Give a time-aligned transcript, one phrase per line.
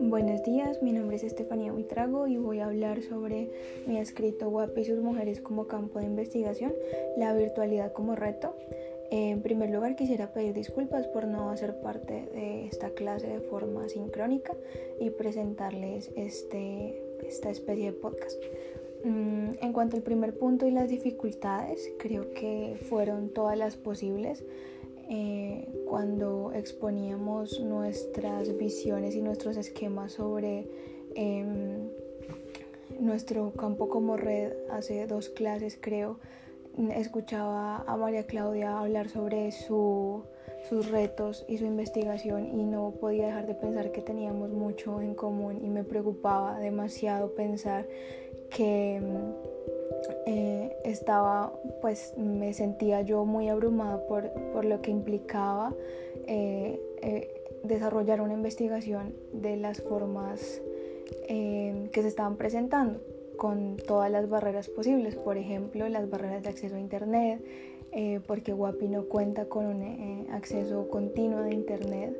[0.00, 3.48] Buenos días, mi nombre es Estefanía Buitrago y voy a hablar sobre
[3.86, 6.74] mi escrito WAP y sus mujeres como campo de investigación,
[7.16, 8.54] la virtualidad como reto.
[9.10, 13.88] En primer lugar, quisiera pedir disculpas por no hacer parte de esta clase de forma
[13.88, 14.54] sincrónica
[15.00, 18.38] y presentarles este, esta especie de podcast.
[19.04, 24.44] Mm, en cuanto al primer punto y las dificultades, creo que fueron todas las posibles.
[25.10, 30.68] Eh, cuando exponíamos nuestras visiones y nuestros esquemas sobre
[31.14, 31.88] em,
[33.00, 36.18] nuestro campo como red hace dos clases creo
[36.94, 40.22] escuchaba a María Claudia hablar sobre sus
[40.90, 45.60] retos y su investigación y no podía dejar de pensar que teníamos mucho en común
[45.62, 47.88] y me preocupaba demasiado pensar
[48.50, 49.00] que
[50.30, 55.72] eh, estaba, pues me sentía yo muy abrumada por, por lo que implicaba
[56.26, 57.32] eh, eh,
[57.64, 60.60] desarrollar una investigación de las formas
[61.26, 63.00] que se estaban presentando
[63.38, 67.42] con todas las barreras posibles, por ejemplo las barreras de acceso a Internet,
[68.26, 72.14] porque Guapi no cuenta con un acceso continuo de Internet,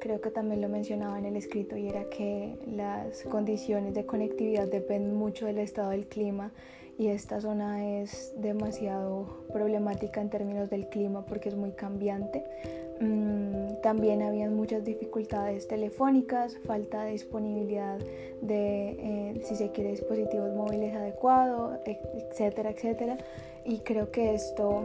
[0.00, 4.68] creo que también lo mencionaba en el escrito y era que las condiciones de conectividad
[4.68, 6.52] dependen mucho del estado del clima
[6.98, 12.44] y esta zona es demasiado problemática en términos del clima porque es muy cambiante.
[13.00, 17.98] Mm, también habían muchas dificultades telefónicas, falta de disponibilidad
[18.40, 23.18] de, eh, si se quiere, dispositivos móviles adecuados, etcétera, etcétera.
[23.64, 24.82] Y creo que esto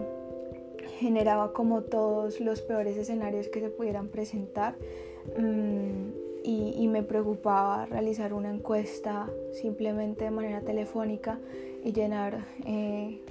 [0.97, 4.75] generaba como todos los peores escenarios que se pudieran presentar.
[5.37, 11.39] Mm, y, me preocupaba realizar una encuesta simplemente de manera telefónica
[11.83, 13.21] y llenar, eh,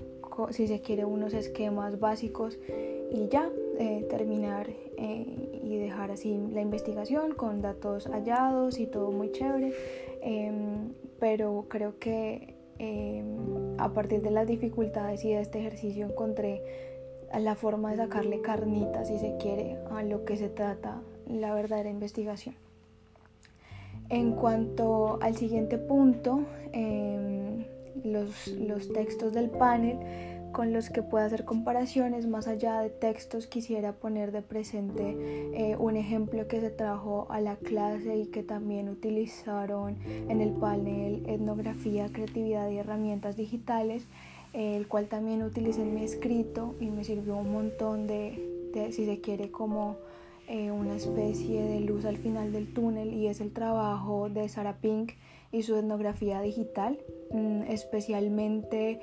[0.50, 2.58] si se quiere, unos esquemas básicos
[3.10, 9.10] y ya eh, terminar eh, y dejar así la investigación con datos hallados y todo
[9.10, 9.72] muy chévere.
[10.20, 16.62] Em, pero creo que em, a partir de las dificultades y de este ejercicio encontré
[17.36, 21.91] la forma de sacarle carnita, si se quiere, a lo que se trata la verdadera
[21.91, 22.67] investigación.
[24.10, 26.41] En cuanto al siguiente punto,
[26.72, 27.64] em,
[28.04, 29.98] los, textos del panel
[30.52, 35.14] con los que pueda hacer comparaciones, más allá de textos, quisiera poner de presente
[35.52, 40.52] eh, un ejemplo que se trajo a la clase y que también utilizaron en el
[40.52, 44.06] panel Etnografía, Creatividad y Herramientas Digitales,
[44.54, 49.04] el cual también utilicé en mi escrito y me sirvió un montón de, de si
[49.04, 49.98] se quiere, como
[50.48, 54.78] eh, una especie de luz al final del túnel y es el trabajo de Sarah
[54.81, 55.12] Pink
[55.53, 56.98] y su etnografía digital,
[57.31, 59.00] mm, especialmente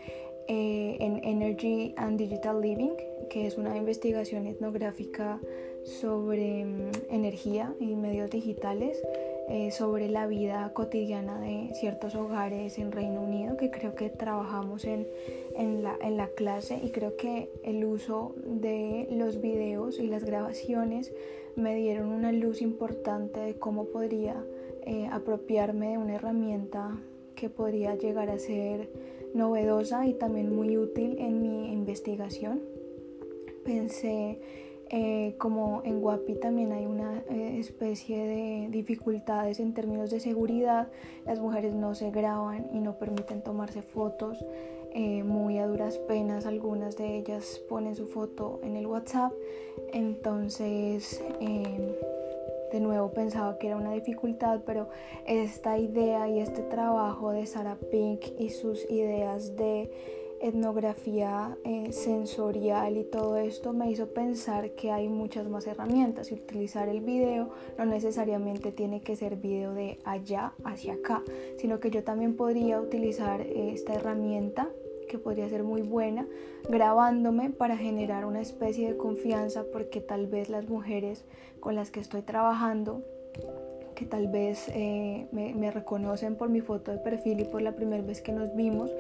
[0.48, 2.96] eh, en Energy and Digital Living,
[3.30, 5.40] que es una investigación etnográfica
[5.84, 9.02] sobre mm, energía y medios digitales.
[9.48, 14.86] Eh, sobre la vida cotidiana de ciertos hogares en Reino Unido, que creo que trabajamos
[14.86, 15.08] en,
[15.56, 20.24] en, la, en la clase y creo que el uso de los videos y las
[20.24, 21.14] grabaciones
[21.56, 24.44] me dieron una luz importante de cómo podría
[24.84, 26.98] eh, apropiarme de una herramienta
[27.36, 28.90] que podría llegar a ser
[29.34, 32.62] novedosa y también muy útil en mi investigación.
[33.64, 34.40] Pensé
[34.90, 40.90] eh, como en Guapi también hay una eh, especie de dificultades en términos de seguridad,
[41.26, 44.38] las mujeres no se graban y no permiten tomarse fotos
[44.98, 49.34] eh, muy a duras penas, algunas de ellas ponen su foto en el WhatsApp,
[49.92, 51.92] entonces em,
[52.72, 54.88] de nuevo pensaba que era una dificultad, pero
[55.26, 59.92] esta idea y este trabajo de Sarah Pink y sus ideas de
[60.40, 66.36] etnografía eh, sensorial y todo esto me hizo pensar que hay muchas más herramientas y
[66.36, 71.22] utilizar el video no necesariamente tiene que ser video de allá hacia acá,
[71.58, 74.70] sino que yo también podría utilizar esta herramienta
[75.08, 76.28] que podría ser muy buena
[76.70, 81.26] grabándome para generar una especie de confianza porque tal vez las mujeres
[81.60, 83.04] con las que estoy trabajando
[83.96, 88.04] que tal vez eh, me, reconocen por mi foto de perfil y por la primera
[88.04, 88.94] vez que nos vimos,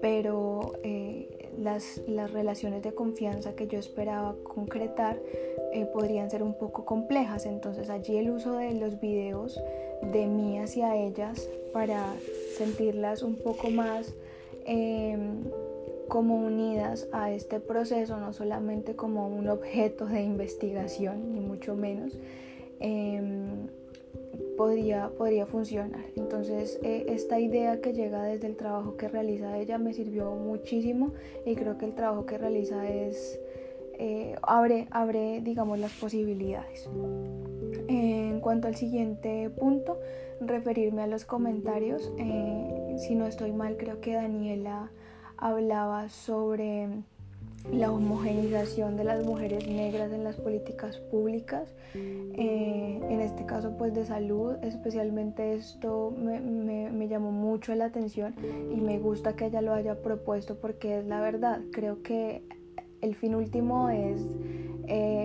[0.00, 5.18] pero eh, las, las, relaciones de confianza que yo esperaba concretar
[5.72, 7.46] eh, podrían ser un poco complejas.
[7.46, 9.60] Entonces allí el uso de los videos
[10.12, 12.14] de mí hacia ellas para
[12.56, 14.14] sentirlas un poco más
[14.66, 15.44] em,
[16.08, 22.18] como unidas a este proceso, no solamente como un objeto de investigación, ni mucho menos.
[22.80, 23.68] Em,
[24.56, 26.04] podría, podría funcionar.
[26.16, 31.12] Entonces eh, esta idea que llega desde el trabajo que realiza ella me sirvió muchísimo
[31.46, 33.40] y creo que el trabajo que realiza es
[33.98, 36.88] eh, abre, abre, digamos, las posibilidades.
[37.88, 39.98] En cuanto al siguiente punto,
[40.40, 42.12] referirme a los comentarios.
[42.18, 44.90] Eh, si no estoy mal, creo que Daniela
[45.36, 46.88] hablaba sobre
[47.70, 53.94] la homogenización de las mujeres negras en las políticas públicas, eh, en este caso pues
[53.94, 58.34] de salud, especialmente esto me, me, llamó mucho la atención
[58.72, 62.42] y me gusta que ella lo haya propuesto porque es la verdad, creo que
[63.00, 64.20] el fin último es
[64.88, 65.21] eh,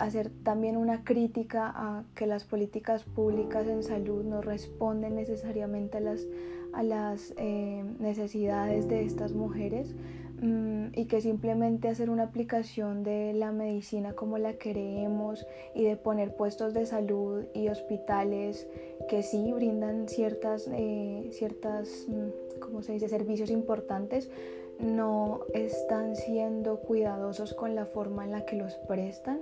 [0.00, 6.00] hacer también una crítica a que las políticas públicas en salud no responden necesariamente a
[6.00, 6.26] las,
[6.72, 9.94] a las eh, necesidades de estas mujeres
[10.40, 15.96] mm, y que simplemente hacer una aplicación de la medicina como la queremos y de
[15.96, 18.66] poner puestos de salud y hospitales
[19.08, 24.30] que sí brindan ciertas, eh, ciertas mm, ¿cómo se dice?, servicios importantes,
[24.78, 29.40] no están siendo cuidadosos con la forma en la que los prestan,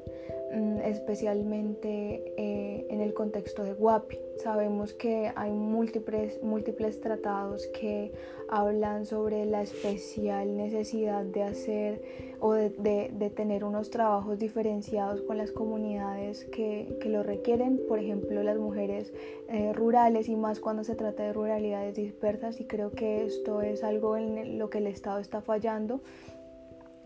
[0.84, 4.18] especialmente eh, en el contexto de Guapi.
[4.42, 8.12] Sabemos que hay múltiples, múltiples tratados que
[8.48, 12.02] hablan sobre la especial necesidad de hacer
[12.40, 18.58] o de, tener unos trabajos diferenciados con las comunidades que, lo requieren, por ejemplo las
[18.58, 19.12] mujeres
[19.48, 23.82] eh, rurales y más cuando se trata de ruralidades dispersas y creo que esto es
[23.82, 26.00] algo en lo que el Estado está fallando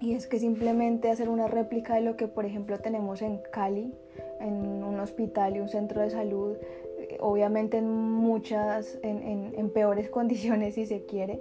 [0.03, 3.95] y es que simplemente hacer una réplica de lo que por ejemplo tenemos en Cali,
[4.41, 6.57] en un hospital y un centro de salud,
[7.21, 11.39] obviamente en muchas, en, peores condiciones si se quiere,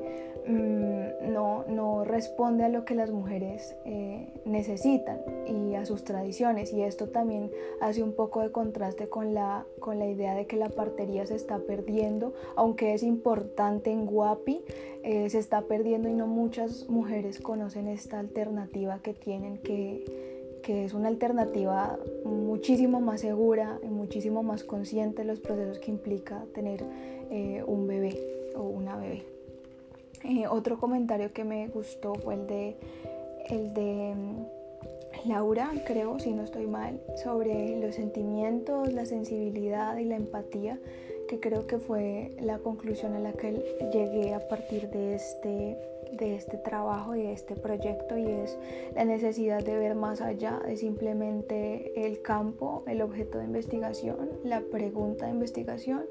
[0.47, 6.73] no, no, responde a lo que las mujeres eh, necesitan y a sus tradiciones.
[6.73, 10.57] Y esto también hace un poco de contraste con la, con la idea de que
[10.57, 14.61] la partería se está perdiendo, aunque es importante en Guapi,
[15.03, 20.85] eh, se está perdiendo y no muchas mujeres conocen esta alternativa que tienen que que
[20.85, 26.45] es una alternativa muchísimo más segura y muchísimo más consciente de los procesos que implica
[26.53, 26.83] tener
[27.31, 28.17] eh, un bebé
[28.55, 29.23] o una bebé.
[30.23, 32.75] Eh, otro comentario que me gustó fue el de,
[33.49, 40.05] el de mm, Laura, creo, si no estoy mal, sobre los sentimientos, la sensibilidad y
[40.05, 40.79] la empatía,
[41.27, 43.53] que creo que fue la conclusión a la que
[43.93, 45.77] llegué a partir de este
[46.11, 48.57] de este trabajo y de este proyecto y es
[48.95, 54.61] la necesidad de ver más allá de simplemente el campo, el objeto de investigación, la
[54.61, 56.03] pregunta de investigación,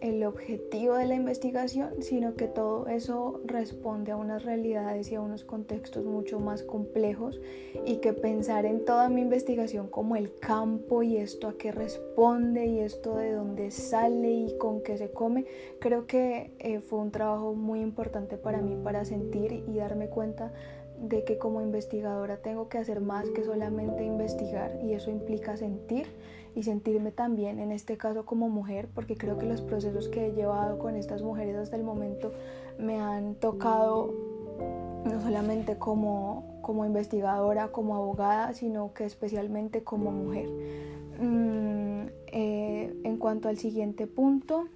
[0.00, 5.20] el objetivo de la investigación, sino que todo eso responde a unas realidades y a
[5.20, 7.40] unos contextos mucho más complejos
[7.84, 12.66] y que pensar en toda mi investigación como el campo y esto a qué responde
[12.66, 15.46] y esto de dónde sale y con qué se come,
[15.80, 20.52] creo que eh, fue un trabajo muy importante para mí para sentir y darme cuenta
[21.00, 26.06] de que como investigadora tengo que hacer más que solamente investigar y eso implica sentir
[26.56, 30.32] y sentirme también en este caso como mujer porque creo que los procesos que he
[30.32, 32.32] llevado con estas mujeres hasta el momento
[32.78, 34.14] me han tocado
[35.04, 40.48] no solamente como, como investigadora, como abogada, sino que especialmente como mujer.
[41.20, 44.66] Mm, eh, en cuanto al siguiente punto,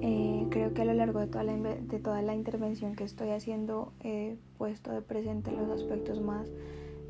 [0.00, 3.30] eh, creo que a lo largo de toda, la, de toda la intervención que estoy
[3.30, 6.48] haciendo he puesto de presente los aspectos más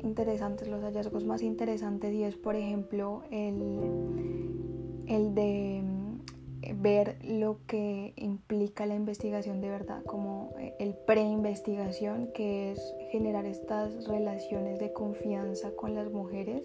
[0.05, 7.59] interesantes, los hallazgos más interesantes y es por ejemplo el, el de mm, ver lo
[7.67, 14.79] que implica la investigación de verdad, como eh, el pre-investigación, que es generar estas relaciones
[14.79, 16.63] de confianza con las mujeres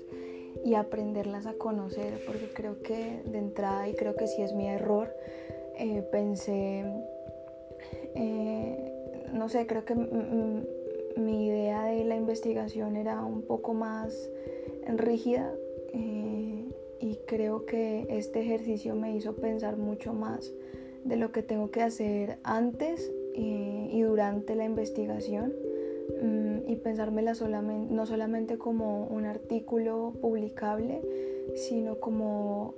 [0.65, 4.69] y aprenderlas a conocer, porque creo que de entrada, y creo que sí es mi
[4.69, 5.15] error,
[5.77, 6.85] eh, pensé,
[8.15, 8.93] eh,
[9.33, 9.95] no sé, creo que
[11.25, 14.31] mi idea de la investigación era un poco más
[14.87, 15.53] rígida
[15.93, 16.69] eh,
[17.01, 20.53] y creo que este ejercicio me hizo pensar mucho más
[21.05, 25.55] de lo que tengo que hacer antes y durante la investigación
[26.23, 31.01] mm, y pensármela solamente, no solamente como un artículo publicable,
[31.55, 32.75] sino como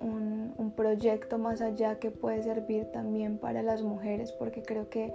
[0.00, 5.12] un, proyecto más allá que puede servir también para las mujeres, porque creo que,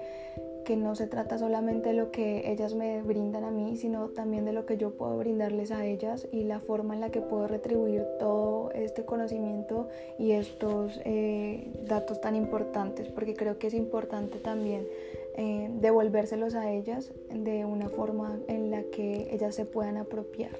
[0.64, 4.46] que no se trata solamente de lo que ellas me brindan a mí, sino también
[4.46, 7.48] de lo que yo puedo brindarles a ellas y la forma en la que puedo
[7.48, 14.40] retribuir todo este conocimiento y estos eh, datos tan importantes, porque creo que es importante
[14.40, 14.88] también
[15.36, 20.52] eh, devolvérselos a ellas de una forma en la que ellas se puedan apropiar.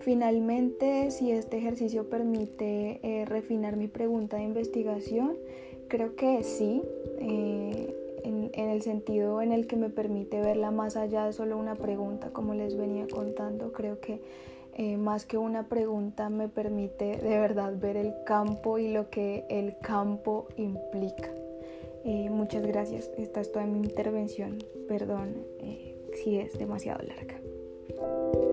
[0.00, 5.36] Finalmente, si este ejercicio permite eh, refinar mi pregunta de investigación,
[5.88, 6.80] creo que sí.
[7.18, 7.95] Eh,
[8.56, 12.30] en el sentido en el que me permite verla más allá de solo una pregunta,
[12.32, 13.72] como les venía contando.
[13.72, 14.20] Creo que
[14.74, 19.44] eh, más que una pregunta me permite de verdad ver el campo y lo que
[19.50, 21.30] el campo implica.
[22.04, 23.10] Eh, muchas gracias.
[23.18, 24.58] Esta es toda mi intervención.
[24.88, 28.45] Perdón eh, si es demasiado larga.